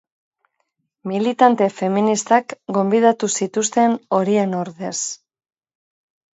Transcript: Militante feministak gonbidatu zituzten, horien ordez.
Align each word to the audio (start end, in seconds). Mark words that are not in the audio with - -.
Militante 1.11 1.67
feministak 1.81 2.57
gonbidatu 2.79 3.31
zituzten, 3.39 3.97
horien 4.21 4.59
ordez. 4.65 4.97